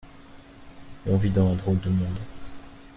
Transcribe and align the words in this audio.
On 1.05 1.15
vit 1.15 1.29
dans 1.29 1.51
un 1.51 1.53
drôle 1.55 1.79
de 1.81 1.89
monde. 1.91 2.17